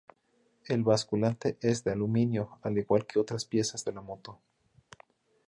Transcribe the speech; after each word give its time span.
El 0.65 0.81
basculante 0.83 1.59
es 1.61 1.83
de 1.83 1.91
aluminio, 1.91 2.57
al 2.63 2.75
igual 2.75 3.05
que 3.05 3.19
otras 3.19 3.45
piezas 3.45 3.85
de 3.85 3.93
la 3.93 4.01
moto. 4.01 4.39